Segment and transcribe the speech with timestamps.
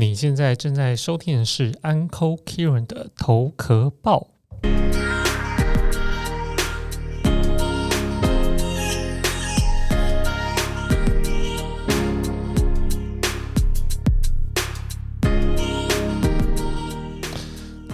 [0.00, 4.28] 你现在正在收听的是 Uncle Kieran 的头壳爆。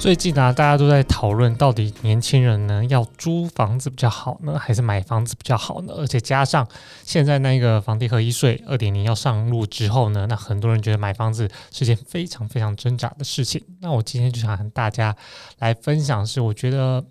[0.05, 5.95] 最近啊，大家都在讨论，到底年轻人呢要租房子比较好呢，还是买房子比较好呢？
[5.97, 6.69] 而且加上
[7.05, 13.65] 现在那个房地合一税二点零要上路之后呢，那很多人觉得买房子是件非常非常挣扎的事情。
[13.81, 15.17] 那我今天就想和大家
[15.61, 17.03] 来分享，是我觉得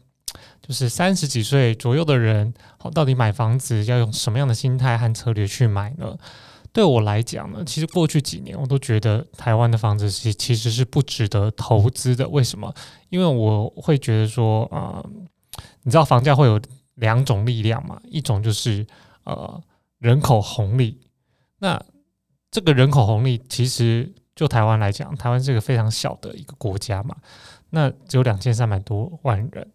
[0.61, 6.15] 就是三十几岁左右的人，好，到底买房子要用什么样的心态和策略去买呢？
[6.73, 12.27] 对我来讲呢，其实过去几年我都觉得台湾的房子其其实是不值得投资的。
[12.27, 12.73] 为什么？
[13.09, 15.07] 因为我会觉得说，呃，
[15.83, 16.59] 你知道房价会有
[16.95, 18.87] 两种力量嘛，一种就是
[19.23, 19.61] 呃
[19.99, 20.99] 人口红利。
[21.59, 21.79] 那
[22.49, 27.15] 这个人口红利其实就台湾来讲，台湾是个非常小的一个国家嘛，
[27.69, 29.71] 那只有两千三百多万人，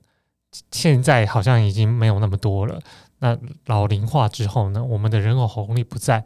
[0.73, 2.81] 现在好像已经没有那么多了。
[3.21, 6.25] 那老龄化之后呢，我们的人口红利不在。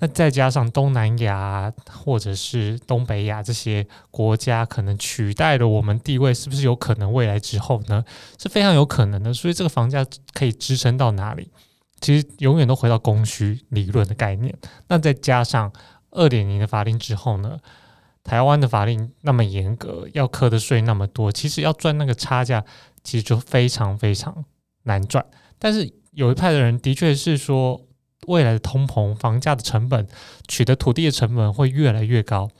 [0.00, 8.04] 那再加上东南亚或者是东北亚这些国家可能取代了我们地位，是不是有可能未来之后呢？
[8.38, 9.34] 是非常有可能的。
[9.34, 11.50] 所以这个房价可以支撑到哪里？
[12.00, 14.56] 其实永远都回到供需理论的概念。
[14.86, 15.72] 那再加上
[16.12, 17.58] 二点零的法令之后呢？
[18.22, 22.64] 台湾的法令那么严格，要课的税那么多，其实要赚那个差价，
[23.02, 24.44] 其实就非常非常
[24.84, 25.26] 难赚。
[25.58, 27.84] 但是有一派的人的确是说。
[28.26, 30.06] 未来的通膨，房价的成本，
[30.48, 32.50] 取得土地的成本会越来越高，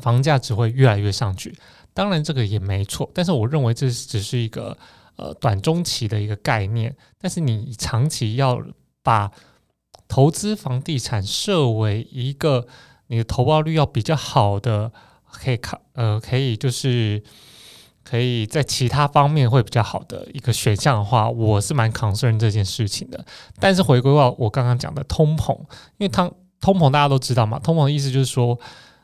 [0.00, 1.56] 房价只会越来越上去。
[1.92, 4.76] 当然，这个也没错，但是我认为这只是一个
[5.16, 6.96] 呃短中期的一个概念。
[7.18, 8.60] 但是你长期要
[9.02, 9.30] 把
[10.08, 12.66] 投资房地产设为一个
[13.08, 14.92] 你的投报率要比较好的，
[15.30, 17.22] 可以看呃可以就是。
[18.10, 23.24] 可以在其他方面会比较好的一个选项的话，我是蛮 concern 这件事情的。
[23.60, 25.56] 但是回归到我刚刚讲的通膨，
[25.98, 28.58] 因为通通膨大家都知道嘛，通膨的意思就是说，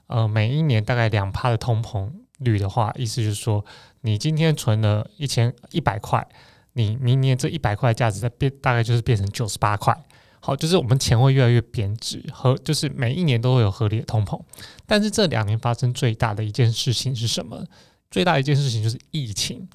[0.08, 3.64] 呃，每一年大概两趴的通膨率的话，意思就是说，
[4.00, 6.26] 你今天存了一千一百块，
[6.72, 9.96] 你明年这一百块价值在变，大概就是变成九十八块。
[10.40, 14.40] 好，就是我们钱会越来越贬值，和就是每一年都会有合理的通膨。
[14.84, 17.64] 但是这两年发生最大的一件事情是什么？
[18.10, 19.68] 最大一件事情就是疫情，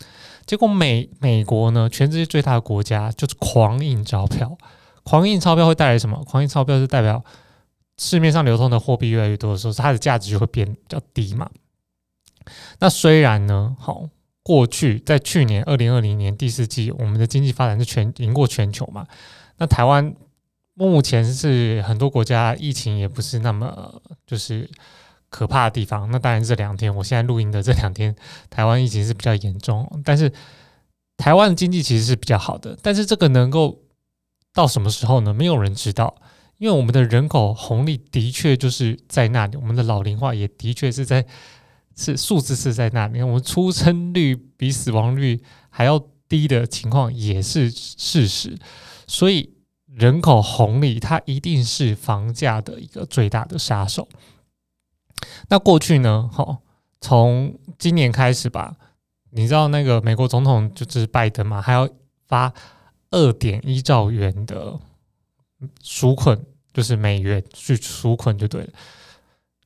[0.46, 4.58] 结果美美国呢，全世界最大的国家就是狂印钞票，
[5.04, 6.24] 狂印钞票会带来什么？
[6.24, 7.24] 狂印钞票是代表
[7.98, 11.50] 市面上流通的货币越来越多的时候，它的价值就会变比较低嘛。
[12.80, 14.10] 那虽然呢，好，
[14.42, 19.06] 过去在去年二零二零年第四季，我们的经济发展是全赢过全球嘛。
[19.58, 20.16] 那台湾
[20.74, 24.70] 目前是很多国家疫情也不是那么就是。
[25.32, 28.14] 可怕的地方，那当然这两天，我现在录音的这两天，
[28.50, 30.32] 台湾疫情是比较严重，但是
[31.16, 33.80] 台湾的经济其实是比较好的，但是这个能够
[34.54, 35.34] 到什么时候呢？
[35.34, 36.14] 没有人知道，
[36.58, 41.26] 因为我们的人口红利的确就是在那里，我们的老龄化也的确是在
[41.96, 48.60] 是数字是在那里，我们出生率比死亡率还要低的情况也是事实，
[49.08, 49.54] 所以
[49.86, 54.10] 人口红利它一定是房价的一个最大的杀手。
[55.50, 56.30] 那过去呢？
[56.32, 56.60] 好，
[57.00, 58.76] 从今年开始吧，
[59.32, 61.88] 你知道那个美国总统就是拜登嘛，还要
[62.28, 62.54] 发
[63.10, 64.80] 二点一兆元的
[65.84, 68.70] 纾困，就是美元去纾困就对了。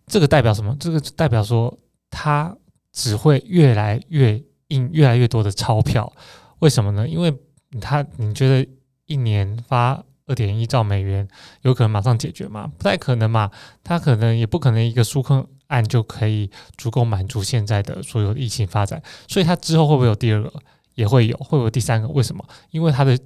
[0.07, 0.75] 这个代表什么？
[0.79, 1.77] 这个代表说
[2.09, 2.55] 他
[2.91, 6.11] 只会越来越印越来越多的钞票。
[6.59, 7.07] 为什么呢？
[7.07, 7.35] 因为
[7.79, 8.67] 他你觉得
[9.05, 10.03] 一年发？
[10.27, 11.27] 二点一兆美元
[11.61, 12.71] 有可能马上解决吗？
[12.77, 13.51] 不太可能嘛。
[13.83, 19.01] 他可能也不可能一个纾困案就可以足够满足现在的所有疫情发展。
[19.27, 20.51] 所以，他之后会不会有第二个？
[20.95, 22.07] 也会有，会有第三个？
[22.07, 22.43] 为什么？
[22.71, 23.19] 因为他的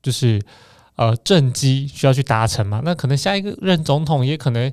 [0.00, 0.40] 就是
[0.94, 2.80] 呃政绩需要去达成嘛。
[2.84, 4.72] 那可能下一个任总统也可能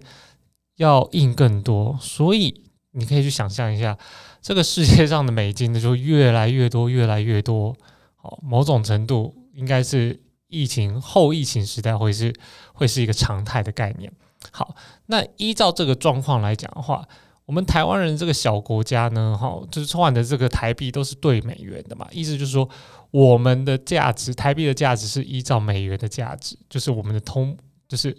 [0.76, 1.98] 要印更多。
[2.00, 3.98] 所以，你可以去想象一下，
[4.42, 7.76] 这个世界上的美金呢，就越来越多，越来越多。
[8.16, 10.20] 好，某种程度应该是。
[10.54, 12.32] 疫情后疫情时代会是
[12.74, 14.12] 会是一个常态的概念。
[14.52, 14.76] 好，
[15.08, 17.08] 那依照这个状况来讲的话，
[17.46, 22.70] 我们台湾人这个小国家呢，哈，就是换的这个台币都是对美元的嘛，意思就是说，
[23.10, 27.58] 我们的价值，台币的价值是依照美元的价值，就是我们的通，
[27.88, 28.16] 就是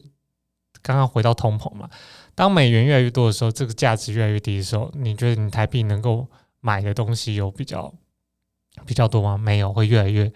[0.82, 1.88] 刚刚回到通膨嘛。
[2.34, 6.26] 当美元越来越多的时候，这个价值越来越低的时候，你觉得你台币能够
[6.60, 7.94] 买的东西有比较
[8.86, 9.36] 比较多吗？
[9.36, 10.32] 没有，会越来越。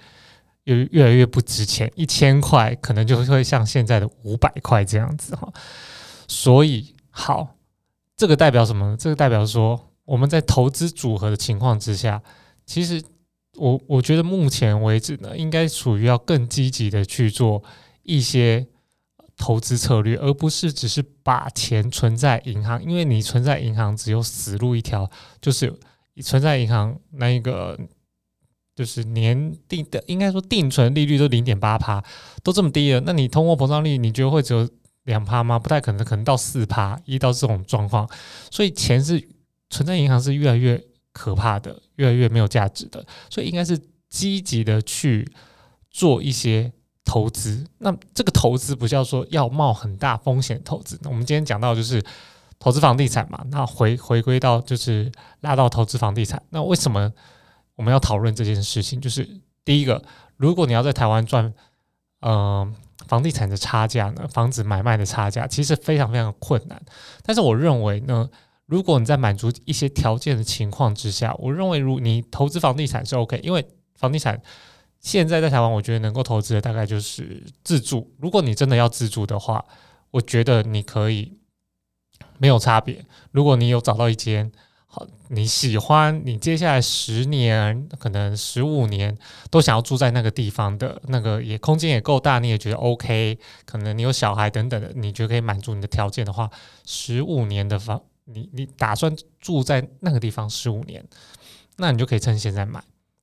[0.77, 5.51] 越越来越不值钱，一千块可能就会像现在的五百块这样子哈。
[6.27, 7.57] 所以好，
[8.17, 8.97] 这个代表什么呢？
[8.99, 12.23] 这个代表说我们在投资组合的情况之下，
[12.67, 13.03] 其实
[13.57, 17.63] 我我觉得目前为止呢，应该属于要更积极的去做
[18.03, 18.67] 一些
[19.37, 25.11] 投资策略，而不是只是把钱存在银行，因为你存在银行只有死路一条，
[25.41, 25.75] 就是
[26.23, 27.79] 存在银行那一个。
[28.79, 32.01] 就是年定的，应该说定存利率都零点八趴，
[32.45, 34.69] 都这么低了，那你通货膨胀率你觉得会只有
[35.03, 35.59] 两趴吗？
[35.59, 38.09] 不太可能，可能到四趴，一到这种状况，
[38.53, 39.21] 所以钱是
[39.69, 40.81] 存在银行是越来越
[41.13, 43.77] 可怕的，越来越没有价值的，所以应该是
[44.09, 45.29] 积极的去
[45.91, 46.73] 做一些
[47.05, 47.67] 投资。
[47.79, 50.97] 那这个投资不叫说要冒很大风险投资。
[51.03, 52.01] 那我们今天讲到就是
[52.61, 55.11] 投资房地产嘛，那回回归到就是
[55.41, 57.13] 拉到投资房地产，那为什么？
[57.79, 60.03] 我们要讨论这件事情，就是第一个，
[60.37, 61.55] 如果你要在台湾赚，
[62.19, 62.69] 呃，
[63.07, 66.83] 房地产的差价呢，房子买卖的差价，其实非常非常困难。
[67.23, 68.29] 但是我认为呢，
[68.67, 73.65] 如果你在满足一些条件的情况之下，我认为如你投资房地产是 OK，因为
[73.95, 74.43] 房地产
[74.99, 78.13] 现在在台湾，我觉得能够投资的大概就是自住。
[78.19, 79.65] 如果你真的要自住的话，
[80.11, 81.39] 我觉得你可以
[82.39, 83.05] 没有差别。
[83.31, 84.51] 如果你有找到一间。
[84.91, 89.15] 好，你喜欢你接下来十年，可能十五年
[89.51, 96.51] 都想要住在那个地方的那个，也空间也够大，你也觉得 OK，可能你有小孩等等的，你觉得可以满足你的条件的话，
[96.87, 101.07] 十五年的房，你你打算住在那个地方十五年，
[101.77, 102.83] 那你就可以趁现在买，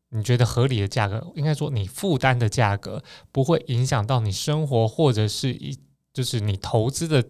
[0.10, 5.76] 你觉得合理的价格，应该说你负担的价格不会影响到你生活或者是一
[6.14, 7.28] 就是你投资的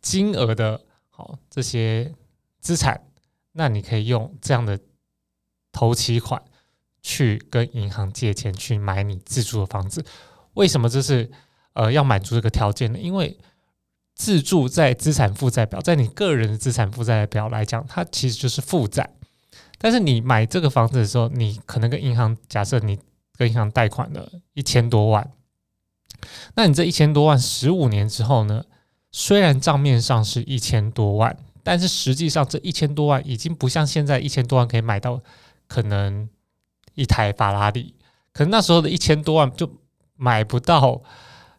[0.00, 0.80] 金额的，
[1.10, 2.14] 好这些
[2.58, 3.02] 资产。
[3.52, 4.78] 那你可以用这样的
[5.72, 6.42] 投期款
[7.02, 10.04] 去跟银行借钱去买你自住的房子。
[10.54, 11.30] 为什么这是
[11.72, 12.98] 呃要满足这个条件呢？
[12.98, 13.38] 因为
[14.14, 19.14] 自住在资产负债表，在你个人的资产负债表来讲，它其实就是负债。
[19.78, 22.98] 但是你买这个房子的时候，你可能跟银行假设你
[23.36, 25.32] 跟银行贷款了一千多万，
[26.54, 28.64] 那你这一千多万十五年之后呢？
[29.10, 31.36] 虽然账面上是一千多万。
[31.62, 35.20] 但是实际上，这一千多万已经不像现在一千多万可以买到
[35.66, 36.28] 可能
[36.94, 37.94] 一台法拉利，
[38.32, 39.70] 可能那时候的一千多万就
[40.16, 41.00] 买不到，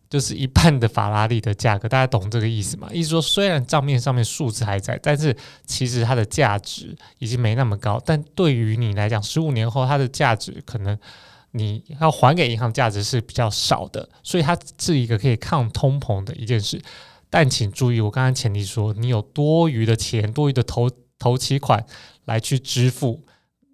[0.10, 1.88] 就是一半的法拉利的价格。
[1.88, 2.90] 大家懂这个意思吗？
[2.92, 8.02] 意思说，虽然账面上面数字还在，但是其实它的价值已经没那么高。
[8.06, 10.98] 但对于你来讲，十五年后它的价值可能
[11.52, 16.82] 你要还给银行价值是比较少的，所以它是一个可以抗通膨的一件事。
[17.32, 21.84] 但请注意，我刚刚前提说，你有多余的钱、多余的投投期款
[22.26, 23.26] 来去支付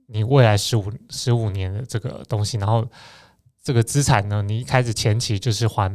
[0.06, 2.88] 你未来十五十五年的这个东西，然后
[3.64, 5.92] 这个资产呢，你一开始前期就是还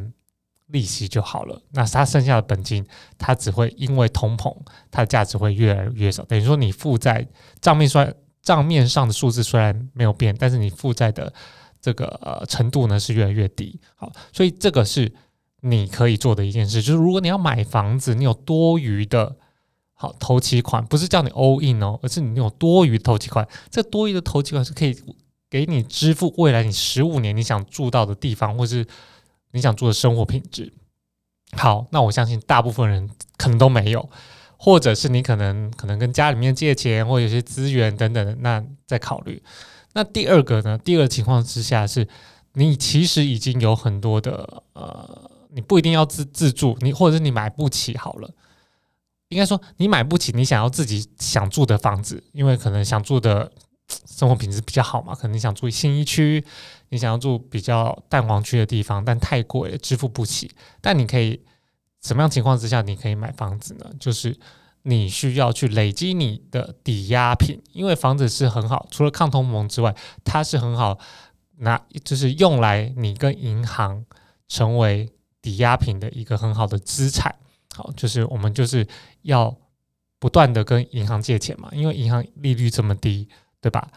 [0.67, 1.63] 利息就好了。
[1.71, 2.85] 那它剩下的本金，
[3.17, 4.53] 它只会因为通膨，
[4.91, 6.25] 它的价值会越来越少。
[6.25, 7.25] 等于说，你负债
[7.61, 8.13] 账面算
[8.43, 11.33] 账面上的数字虽然没有变，但是你负债的
[11.81, 13.81] 这个呃程度呢是越来越低。
[13.95, 15.15] 好，所以这个是。
[15.65, 19.37] 你可以做的一件事，就是如果你要买房子，你有多余的
[19.93, 23.47] 好投期款，不是叫你 all in 哦，而是你有多余的投期款。
[23.71, 24.97] 这多余的投期款是可以
[25.49, 28.85] 给你支付未来你十五年你想住到的地方，或是
[29.53, 30.73] 你想住的生活品质。
[31.53, 34.11] 好，那我相信大部分人可能都没有，
[34.57, 39.41] 或者是你可能可能跟家里面借钱，或有些资源等等的，那再考虑。
[39.93, 40.77] 那第二个呢？
[40.77, 42.09] 第二个情况之下是，
[42.55, 45.31] 你其实已经有很多的呃。
[45.55, 48.31] 你不一定要自自住，你或者是你买不起好了。
[49.29, 53.51] 应该说你买不起你想要自己想住的房子，因为可能想住的
[54.07, 55.15] 生活品质比较好嘛。
[55.15, 56.45] 可能你想住新一区，
[56.91, 60.51] 你想要住比较淡黄区的地方，但太贵了，支付不起。
[60.83, 61.43] 但你可以
[62.03, 63.91] 什么样情况之下你可以买房子呢？
[63.99, 64.39] 就是
[64.83, 69.95] 你需要去累积你的抵押品，因为房子是很好，除了抗通膨之外，
[70.25, 70.99] 它是很好
[71.59, 74.05] 拿，就是用来你跟银行
[74.47, 75.11] 成为。
[75.43, 77.35] 抵押品的一个很好的资产，
[77.75, 78.87] 好，就是我们就是
[79.23, 79.55] 要
[80.19, 83.29] 不断的跟银行借钱嘛，因为银行利率这么低，
[83.61, 83.91] 对吧？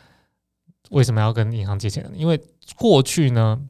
[0.89, 2.09] 为什么要跟银行借钱呢？
[2.15, 2.41] 因为
[2.75, 3.61] 过去呢，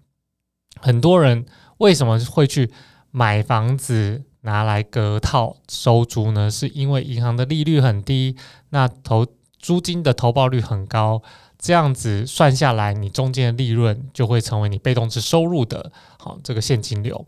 [0.79, 1.45] 很多人
[1.77, 2.71] 为什么会去
[3.11, 6.49] 买房子拿来隔套收租呢？
[6.49, 8.37] 是因为银行的利率很低，
[8.69, 9.27] 那投
[9.57, 11.21] 租金的投报率很高，
[11.57, 17.25] 这样子算下来，你中间的利润就会成为你被动式收入的好这个现金流。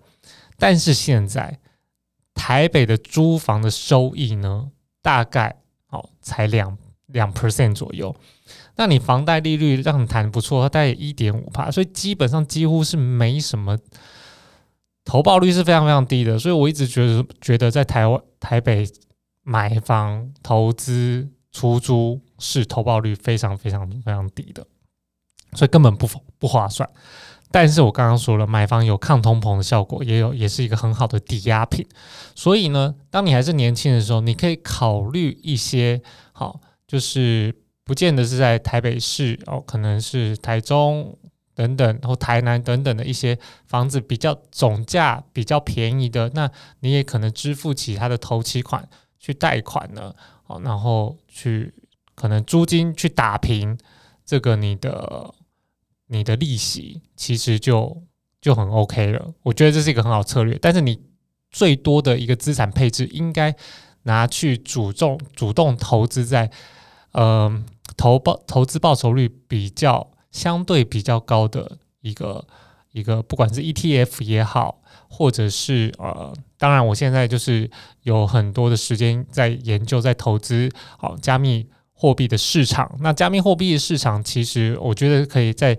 [0.58, 1.60] 但是现在
[2.34, 4.72] 台北的租房的收益呢，
[5.02, 5.56] 大概
[5.90, 8.16] 哦才两两 percent 左右。
[8.76, 13.78] 那你房贷利率让你谈不错，大概一点五帕，所以基本上几乎是没什么
[15.04, 16.38] 投报率是非常非常低的。
[16.38, 18.88] 所以我一直觉得觉得在台湾台北
[19.42, 24.66] 买房、投资、出租是投报率非常非常非常低的，
[25.54, 26.88] 所以根本不不划算。
[27.50, 31.88] 但是我刚刚说了，买房有抗通膨的效果，也有也是一个很好的抵押品。
[32.36, 36.02] 所以呢，当你还是年轻的时候，你可以考虑一些
[36.34, 41.18] 好，就是不见得是在台北市哦，可能是台中
[41.56, 46.52] 等等或台南等等的一些房子比较总价比较便宜的，那
[46.82, 48.88] 你也可能支付起它的头期款
[49.18, 50.14] 去贷款呢，
[50.48, 51.74] 哦，然后去
[52.14, 53.78] 可能租金去打平
[54.26, 55.34] 这个你的。
[56.08, 58.04] 你的利息其实就
[58.40, 60.58] 就很 OK 了，我觉得这是一个很好策略。
[60.62, 61.00] 但是你
[61.52, 63.56] 最多的一个资产配置，应该
[64.04, 66.50] 拿去主动主动投资在，
[67.12, 67.64] 呃，
[67.96, 72.48] 投报投资报酬率比较相对比较高的一个
[72.92, 77.70] 一个，不管是 ETF 也好，或者是呃，当然我现在就是
[78.04, 81.68] 有很多的时间在研究在投资好加密。
[82.00, 85.76] 货币的市场，那加密货币的市场，其实我觉得可以在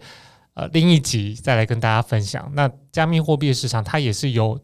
[0.55, 2.51] 呃另一集再来跟大家分享。
[2.55, 4.61] 那加密货币的市场，它也是有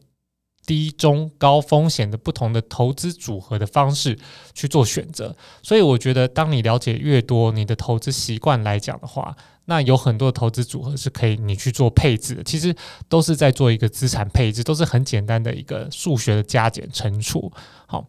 [0.67, 4.19] 低、中、高风险的不同的投资组合的方式
[4.53, 5.37] 去做选择。
[5.63, 12.43] 所以我觉得，当你了解越多，你的投资习惯来讲的话，那有很多投资组合是可以你去做配置的。
[12.43, 12.75] 其实
[13.09, 17.53] 都是在做一个资产配置，都是很简单的一个数学的加减乘除。
[17.87, 18.09] 好，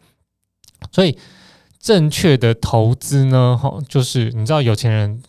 [0.92, 1.16] 所以。
[1.86, 5.22] 正确的投资呢，哈，就是你知道有钱人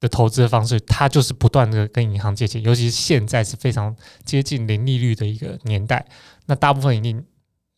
[0.00, 6.04] 的投资的方式，他就是不断的跟银行借钱，尤其是现在是非常接近零利率的一个年代，
[6.46, 7.24] 那大部分一定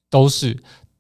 [0.09, 0.57] 都是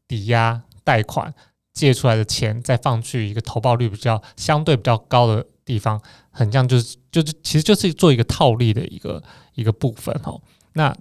[0.06, 1.32] 抵押贷款
[1.72, 5.98] 借出来的钱，再放去一个投报率比较相对比较高的地方，
[6.30, 9.22] 很像就是就是其实就是做一个套利的一个
[9.54, 10.38] 一个部分哈，
[10.74, 10.94] 那。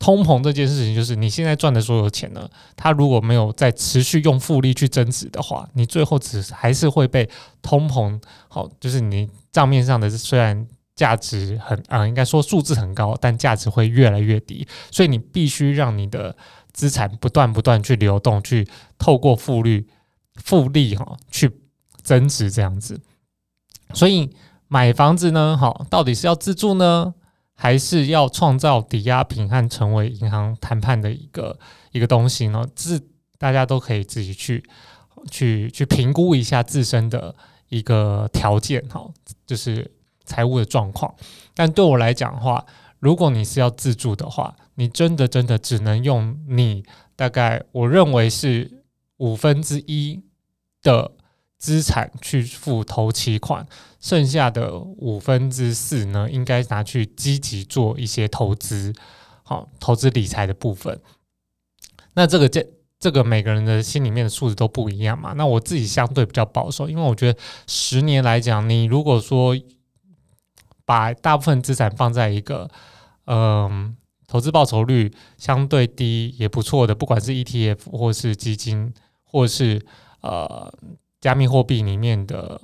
[0.00, 7.28] 通膨这件事情，就是你现在赚的所有钱呢，它如果没有在持续用复利去增值的话，你最后只还是会被
[7.60, 8.18] 通膨。
[8.48, 10.66] 好，就是你账面上的虽然
[10.96, 14.66] 价值很啊，应该说数字很高，但价值会越来越低。
[14.90, 16.34] 所以你必须让你的
[16.72, 18.66] 资产不断不断去流动，去
[18.98, 19.86] 透过复利
[20.36, 21.60] 复利哈去
[22.02, 22.98] 增值这样子。
[23.92, 24.30] 所以
[24.66, 27.14] 买房子呢，好，到底是要自住呢？
[27.62, 31.58] 还是要创造抵押品和成为银行谈判的一个
[31.92, 32.66] 一个东西呢？
[32.74, 32.98] 自
[33.36, 34.64] 大家都可以自己去
[35.30, 37.34] 去去评估一下自身的
[37.68, 39.06] 一个条件哈，
[39.46, 39.90] 就是
[40.24, 41.14] 财务的状况。
[41.54, 42.64] 但对我来讲的话，
[42.98, 46.82] 如果你是要自住的话，你真的真的只能用你
[47.14, 48.84] 大概我认为是
[49.18, 50.22] 五分之一
[50.82, 51.12] 的。
[51.60, 53.66] 资产去付投期款，
[54.00, 58.94] 剩下的五分之四呢，应该拿去积极做一些投资，
[59.42, 60.98] 好投资理财的部分。
[62.14, 62.66] 那这个这
[62.98, 65.34] 这个每个人的心里面的数字都不一样嘛。
[65.34, 69.54] 那我自己相对比较保守，因为我觉得十年来讲，你如果说
[70.86, 72.70] 把大部分资产放在一个
[73.26, 73.94] 嗯
[74.26, 79.84] 投资报酬率相对低也不错的，不管是 ETF 或是基金，或是
[80.22, 80.72] 呃。
[81.20, 82.60] 加密货币里面的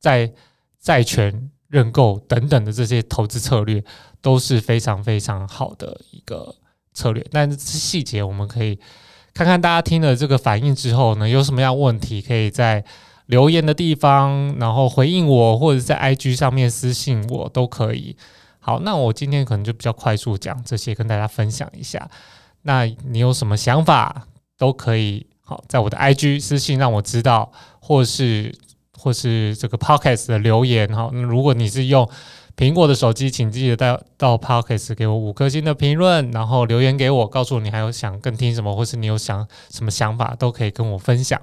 [0.00, 0.32] 债
[0.80, 3.84] 债权认购等等的这些投资策略
[4.22, 6.56] 都是非常非常好的一个
[6.94, 8.78] 策略，但是细节我们可以
[9.34, 12.84] 看看大家听了这个反应之后呢，有什么样问题可以在
[13.26, 18.16] 留言的地方，然后回应我，或者在 IG 上面私信我都可以。
[18.58, 22.10] 好，那我今天可能就比较快速讲这些，跟大家分享一下。
[22.62, 25.26] 那你有什么想法都可以。
[25.48, 27.50] 好，在我的 IG 私信让我知道，
[27.80, 28.54] 或是
[28.92, 31.08] 或是这个 Podcast 的留言哈。
[31.10, 32.06] 那如果你是用
[32.54, 41.40] 苹果的手机，请记得到到 Podcast 给我五颗星的评论，然后留言给我，告诉我你还有想更听什么，或是你有想什么想法，都可以跟我分享。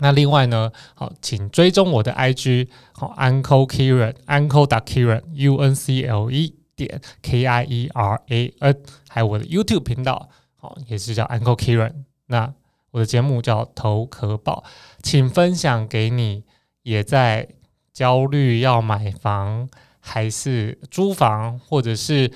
[0.00, 8.54] 那另外呢，好，请追踪我的 IG，好，Uncle Kieran，Uncle 打 Kieran，U N C L E 点 K I E R A
[8.58, 8.76] N，
[9.08, 11.92] 还有我的 YouTube 频道，好，也是叫 Uncle Kieran。
[12.26, 12.52] 那
[12.96, 14.64] 我的节目叫《投可宝》，
[15.02, 16.44] 请分享给你
[16.82, 17.46] 也在
[17.92, 19.68] 焦虑要买房
[20.00, 22.32] 还是租房，或者是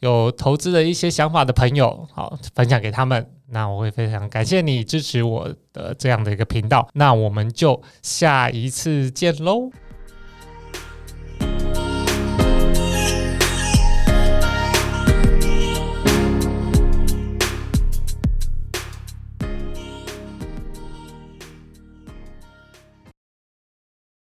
[0.00, 3.26] 有投资的一些想法的朋友，好，分享给他们。
[3.48, 6.86] 那我会非常感谢你支持我的这样的一个频道。
[6.92, 9.70] 那我们就下一次见喽。